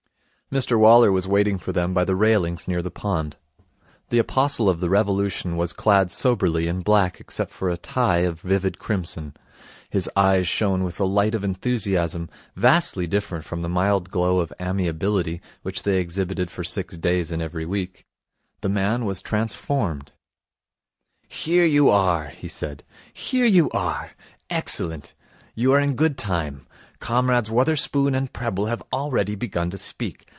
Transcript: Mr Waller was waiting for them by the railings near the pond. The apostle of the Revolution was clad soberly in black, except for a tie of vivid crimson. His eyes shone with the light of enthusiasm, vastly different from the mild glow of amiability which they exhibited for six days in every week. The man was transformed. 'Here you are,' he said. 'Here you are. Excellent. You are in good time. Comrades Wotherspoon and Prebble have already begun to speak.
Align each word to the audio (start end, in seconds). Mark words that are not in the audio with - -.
Mr 0.51 0.77
Waller 0.77 1.13
was 1.13 1.25
waiting 1.29 1.57
for 1.57 1.71
them 1.71 1.93
by 1.93 2.03
the 2.03 2.13
railings 2.13 2.67
near 2.67 2.81
the 2.81 2.91
pond. 2.91 3.37
The 4.09 4.19
apostle 4.19 4.69
of 4.69 4.81
the 4.81 4.89
Revolution 4.89 5.55
was 5.55 5.71
clad 5.71 6.11
soberly 6.11 6.67
in 6.67 6.81
black, 6.81 7.21
except 7.21 7.51
for 7.51 7.69
a 7.69 7.77
tie 7.77 8.25
of 8.27 8.41
vivid 8.41 8.77
crimson. 8.77 9.33
His 9.89 10.09
eyes 10.13 10.49
shone 10.49 10.83
with 10.83 10.97
the 10.97 11.07
light 11.07 11.33
of 11.33 11.45
enthusiasm, 11.45 12.29
vastly 12.53 13.07
different 13.07 13.45
from 13.45 13.61
the 13.61 13.69
mild 13.69 14.09
glow 14.09 14.39
of 14.39 14.51
amiability 14.59 15.39
which 15.61 15.83
they 15.83 16.01
exhibited 16.01 16.51
for 16.51 16.65
six 16.65 16.97
days 16.97 17.31
in 17.31 17.41
every 17.41 17.65
week. 17.65 18.05
The 18.59 18.67
man 18.67 19.05
was 19.05 19.21
transformed. 19.21 20.11
'Here 21.29 21.63
you 21.65 21.89
are,' 21.89 22.27
he 22.27 22.49
said. 22.49 22.83
'Here 23.13 23.45
you 23.45 23.69
are. 23.69 24.11
Excellent. 24.49 25.13
You 25.55 25.71
are 25.71 25.79
in 25.79 25.95
good 25.95 26.17
time. 26.17 26.67
Comrades 26.99 27.49
Wotherspoon 27.49 28.13
and 28.13 28.33
Prebble 28.33 28.65
have 28.65 28.83
already 28.91 29.35
begun 29.35 29.69
to 29.69 29.77
speak. 29.77 30.25